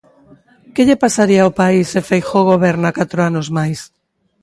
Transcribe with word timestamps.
Que 0.73 0.85
lle 0.87 1.01
pasaría 1.03 1.41
ao 1.43 1.55
país 1.61 1.85
se 1.93 2.01
Feijóo 2.09 2.49
goberna 2.51 2.95
catro 2.99 3.19
anos 3.29 3.47
máis? 3.57 3.79